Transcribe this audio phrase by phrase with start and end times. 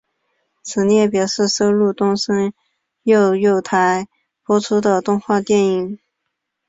[0.63, 2.51] 此列表示收录东森
[3.03, 4.07] 幼幼台
[4.43, 5.99] 播出过的动画电影。